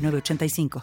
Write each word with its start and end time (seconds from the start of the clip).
3985. 0.00 0.82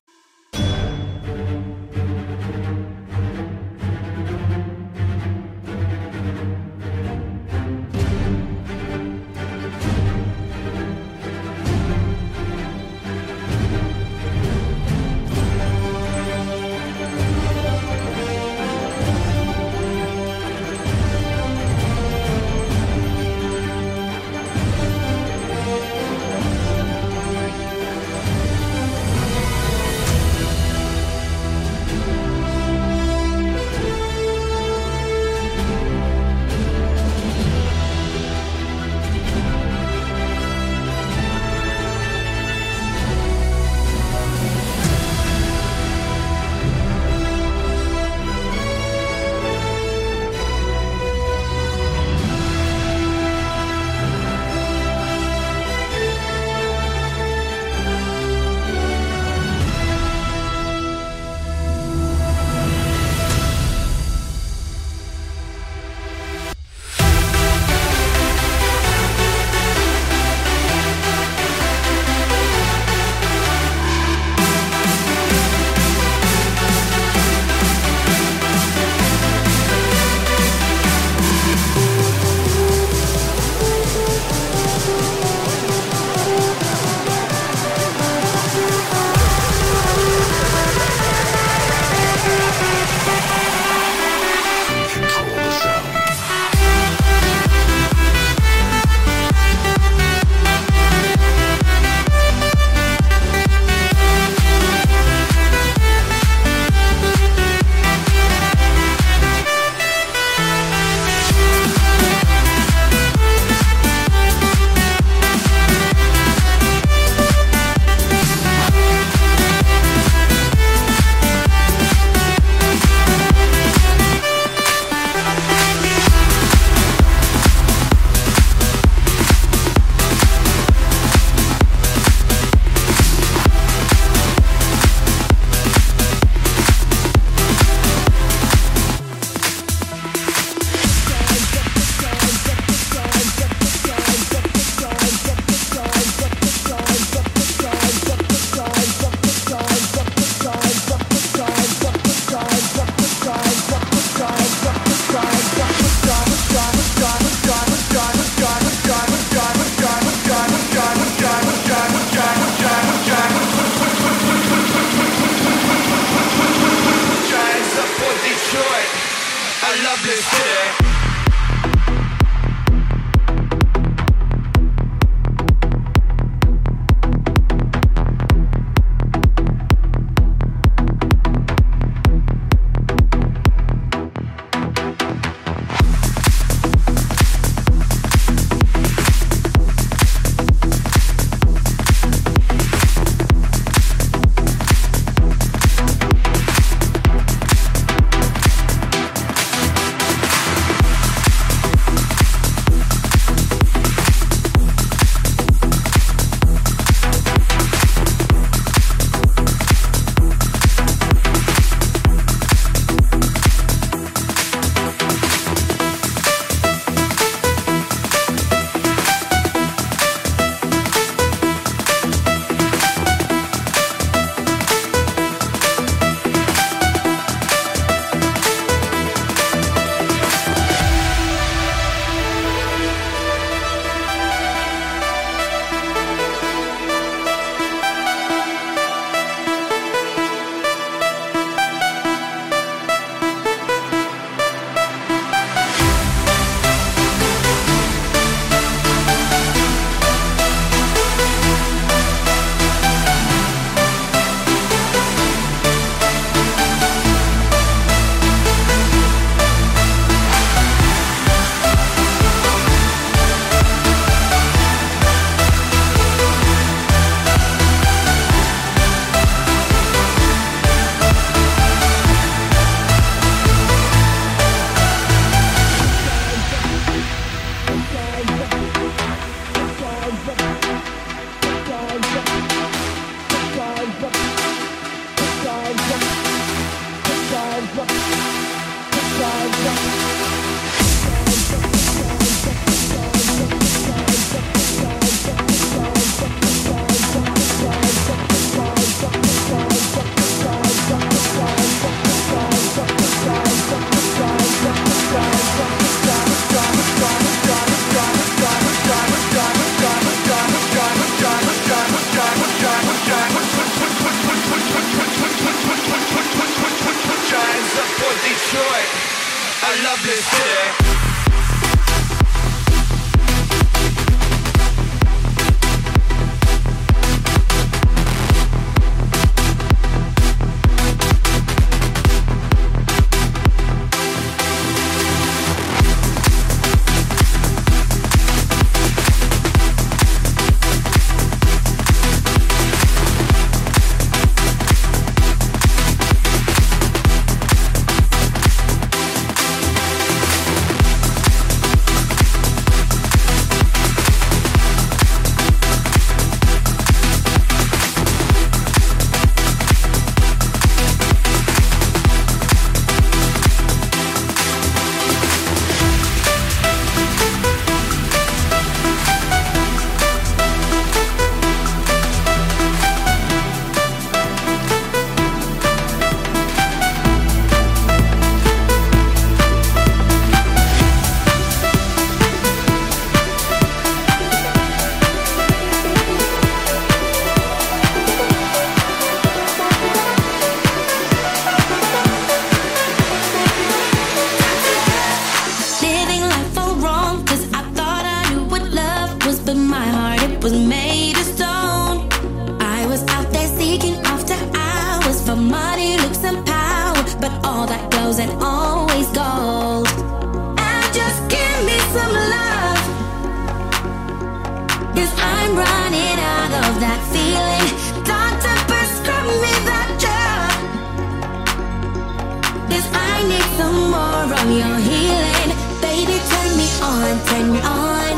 Your 424.48 424.78
healing. 424.78 425.52
Baby, 425.82 426.18
turn 426.30 426.58
me 426.58 426.68
on, 426.82 427.20
turn 427.26 427.52
me 427.52 427.60
on. 427.60 428.16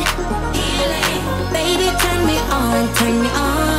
Healing. 0.54 1.52
Baby, 1.52 1.90
turn 1.98 2.26
me 2.28 2.38
on, 2.38 2.94
turn 2.94 3.22
me 3.24 3.30
on. 3.30 3.79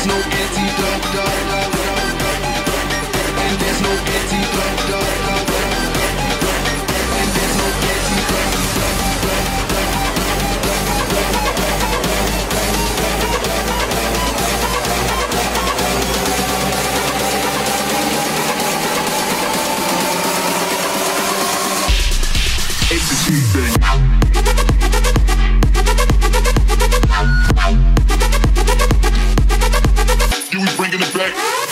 There's 0.00 0.08
no. 0.08 0.14
And 0.14 0.22
there's 3.60 3.80
no. 3.82 3.90
And 7.10 7.28
there's 7.34 7.56
no. 7.58 7.70
It's 22.92 23.54
a 23.54 23.69
was 31.20 31.69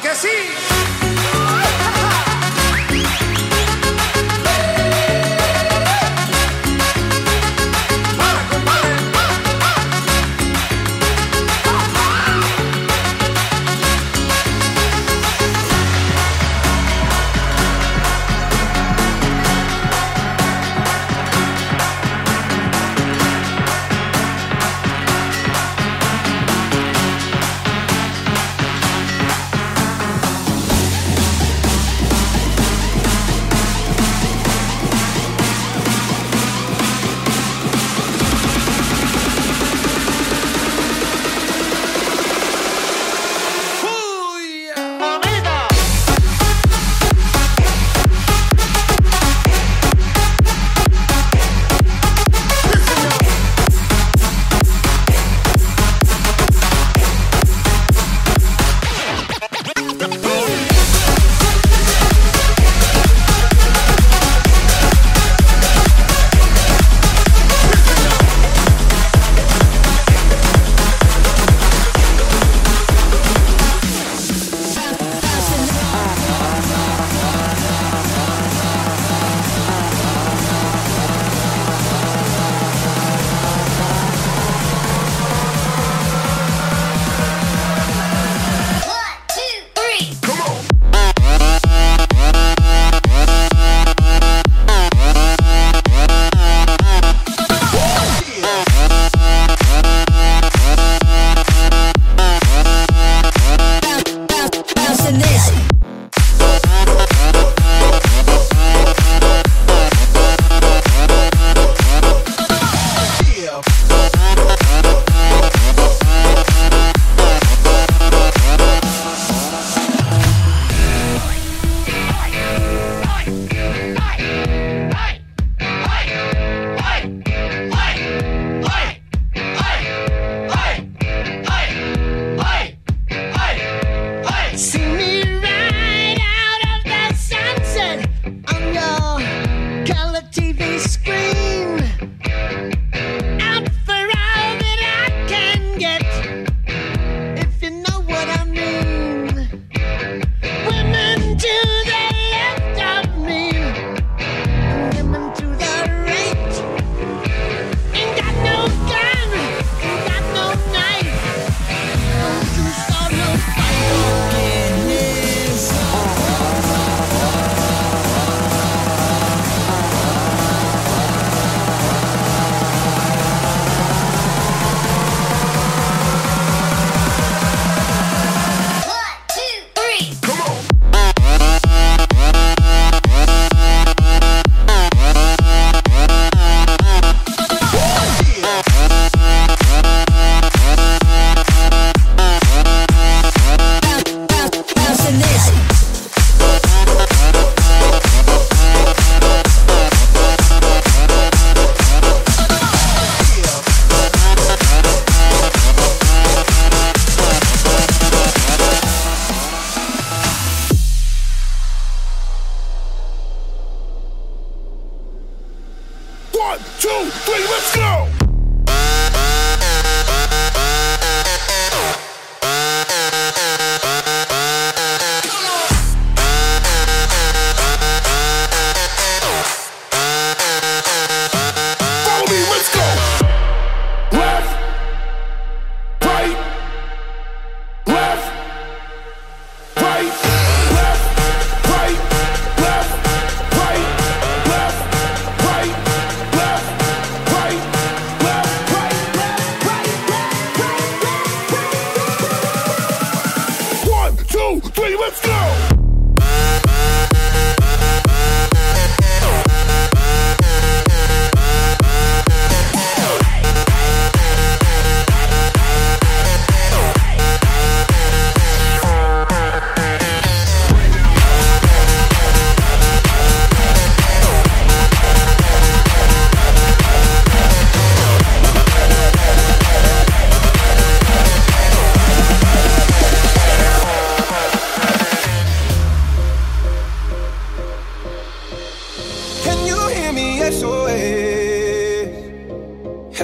que 0.00 0.14
sí! 0.14 0.65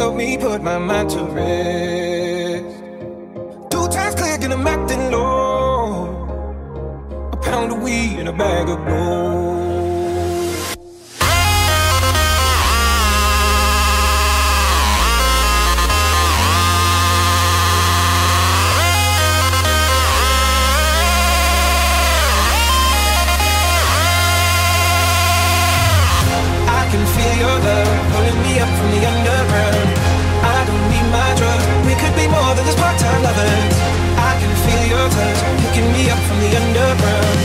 help 0.02 0.16
me 0.16 0.36
put 0.36 0.60
my 0.60 0.78
mind 0.78 1.08
to 1.10 1.22
rest. 1.36 2.76
Two 3.72 3.86
times 3.96 4.14
clicking, 4.16 4.52
I'm 4.52 4.66
acting 4.66 5.12
low. 5.12 6.08
A 7.32 7.36
pound 7.36 7.70
of 7.72 7.80
weed 7.84 8.18
and 8.18 8.28
a 8.28 8.32
bag 8.32 8.68
of 8.68 8.78
gold. 8.84 9.51
picking 35.72 35.90
me 35.92 36.10
up 36.10 36.18
from 36.28 36.38
the 36.40 36.54
underground. 36.54 37.38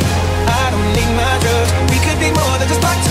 I 0.47 0.69
don't 0.71 0.91
need 0.91 1.11
my 1.15 1.33
drugs. 1.39 1.71
We 1.91 1.97
could 2.03 2.19
be 2.19 2.31
more 2.31 2.57
than 2.59 2.67
just 2.67 2.83
like. 2.83 3.06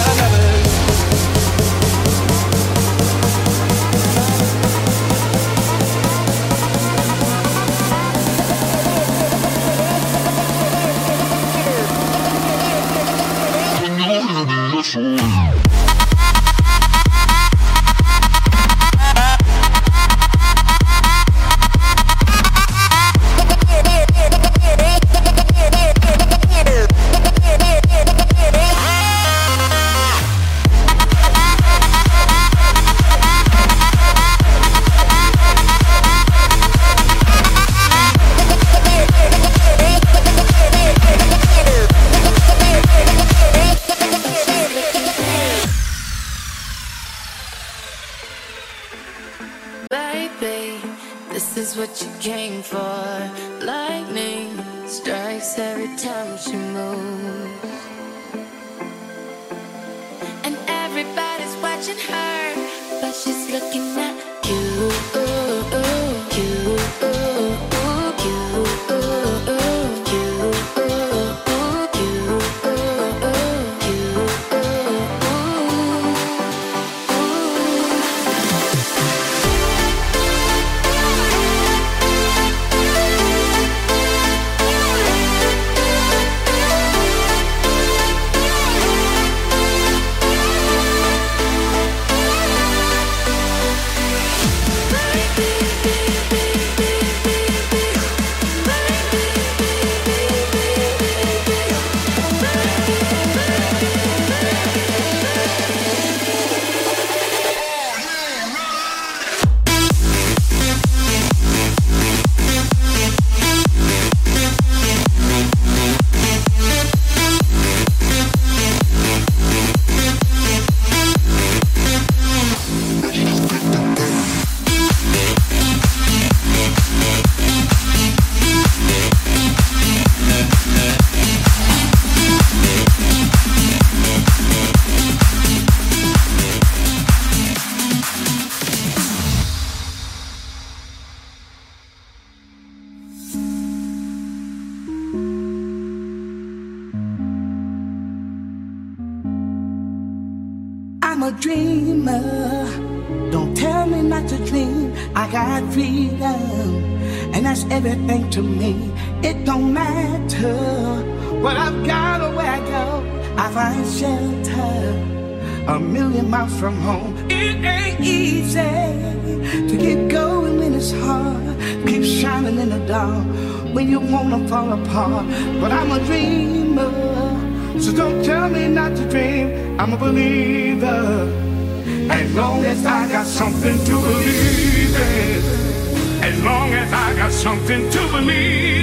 something 187.47 187.89
to 187.91 188.01
believe. 188.11 188.76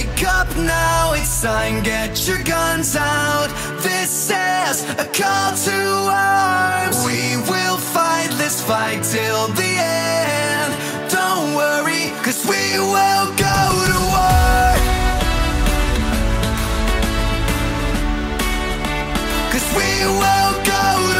Wake 0.00 0.24
up 0.24 0.56
now, 0.56 1.12
it's 1.12 1.42
time, 1.42 1.82
get 1.82 2.26
your 2.26 2.42
guns 2.42 2.96
out. 2.96 3.48
This 3.82 4.30
is 4.30 4.82
a 4.92 5.04
call 5.12 5.52
to 5.54 5.78
arms. 6.10 7.04
We 7.04 7.36
will 7.50 7.76
fight 7.76 8.30
this 8.38 8.64
fight 8.64 9.02
till 9.02 9.48
the 9.48 9.72
end. 9.76 10.72
Don't 11.10 11.54
worry, 11.54 12.12
cause 12.24 12.42
we 12.46 12.78
will 12.78 13.26
go 13.36 13.60
to 13.90 13.98
war. 14.08 14.72
Cause 19.52 19.68
we 19.76 19.90
will 20.06 20.54
go 20.64 21.14
to. 21.14 21.19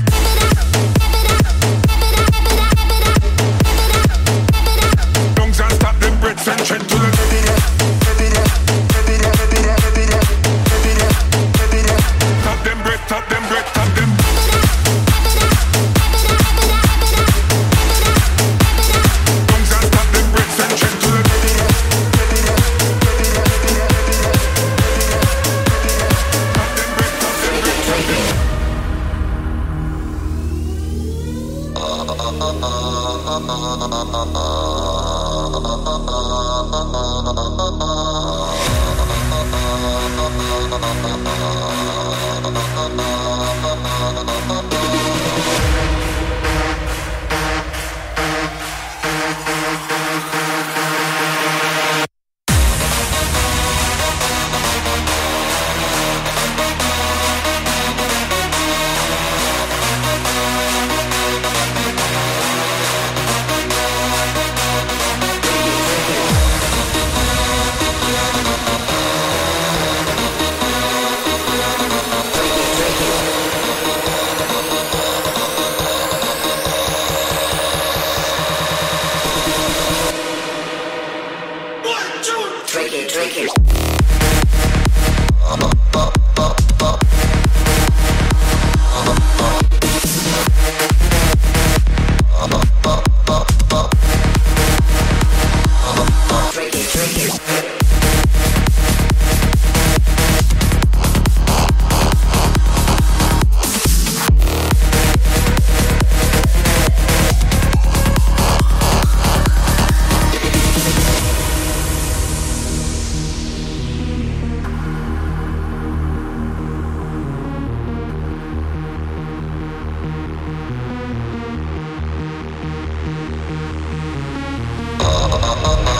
Oh. 125.63 125.90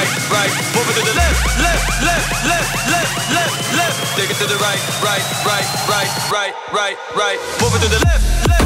right, 0.00 0.30
right. 0.30 0.52
Move 0.74 0.88
it 0.88 0.94
to 0.96 1.04
the 1.04 1.14
left, 1.14 1.40
left, 1.58 2.02
left, 2.02 2.28
left, 2.44 2.70
left, 2.88 3.12
left, 3.32 3.76
left. 3.76 4.16
Take 4.16 4.30
it 4.30 4.36
to 4.36 4.46
the 4.46 4.56
right, 4.56 4.80
right, 5.02 5.24
right, 5.44 5.66
right, 5.88 6.10
right, 6.30 6.54
right, 6.72 6.96
right. 7.16 7.38
Move 7.60 7.74
it 7.74 7.80
to 7.82 7.88
the 7.88 8.00
left, 8.06 8.48
left. 8.48 8.59